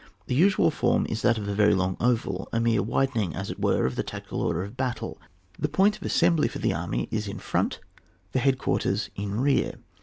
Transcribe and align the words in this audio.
The 0.25 0.33
usual 0.33 0.71
form 0.71 1.05
is 1.09 1.21
that 1.21 1.37
of 1.37 1.47
a 1.47 1.53
very 1.53 1.75
long 1.75 1.95
oval, 1.99 2.49
a 2.51 2.59
mere 2.59 2.81
widen 2.81 3.21
ing 3.21 3.35
as 3.35 3.51
it 3.51 3.59
were 3.59 3.85
of 3.85 3.95
the 3.95 4.01
tactical 4.01 4.41
order 4.41 4.63
of 4.63 4.75
battle. 4.75 5.21
The 5.59 5.69
point 5.69 5.97
of 5.97 6.01
assembly 6.01 6.47
for 6.47 6.57
the 6.57 6.73
army 6.73 7.07
is 7.11 7.27
in 7.27 7.37
front, 7.37 7.79
the 8.31 8.39
head 8.39 8.57
quarters 8.57 9.11
in 9.15 9.39
rear. 9.39 9.75